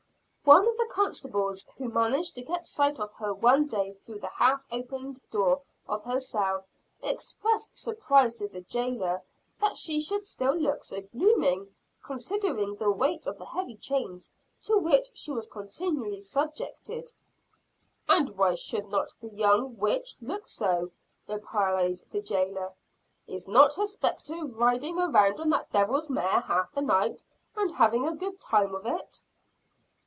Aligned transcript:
One 0.43 0.67
of 0.67 0.75
the 0.75 0.87
constables, 0.89 1.65
who 1.77 1.87
managed 1.87 2.35
to 2.35 2.41
get 2.41 2.67
sight 2.67 2.99
of 2.99 3.13
her 3.13 3.33
one 3.33 3.67
day 3.67 3.93
through 3.93 4.19
the 4.19 4.27
half 4.27 4.65
opened 4.69 5.21
door 5.31 5.61
of 5.87 6.03
her 6.03 6.19
cell, 6.19 6.65
expressed 7.01 7.77
surprise 7.77 8.33
to 8.39 8.49
the 8.49 8.59
jailer 8.59 9.21
that 9.61 9.77
she 9.77 10.01
should 10.01 10.25
still 10.25 10.53
look 10.55 10.83
so 10.83 11.03
blooming, 11.13 11.73
considering 12.03 12.75
the 12.75 12.91
weight 12.91 13.25
of 13.27 13.37
the 13.37 13.45
heavy 13.45 13.77
chains 13.77 14.29
to 14.63 14.77
which 14.77 15.11
she 15.13 15.31
was 15.31 15.47
continually 15.47 16.19
subjected. 16.19 17.13
"And 18.09 18.35
why 18.37 18.55
should 18.55 18.89
not 18.89 19.15
the 19.21 19.29
young 19.29 19.77
witch 19.77 20.15
look 20.19 20.47
so?" 20.47 20.91
replied 21.29 22.01
the 22.11 22.21
jailer. 22.21 22.73
"Is 23.25 23.47
not 23.47 23.75
her 23.75 23.85
spectre 23.85 24.43
riding 24.47 24.99
around 24.99 25.39
on 25.39 25.49
that 25.51 25.71
devil's 25.71 26.09
mare 26.09 26.41
half 26.41 26.73
the 26.73 26.81
night, 26.81 27.23
and 27.55 27.71
having 27.71 28.05
a 28.05 28.15
good 28.15 28.41
time 28.41 28.75
of 28.75 28.85
it?" 28.85 29.21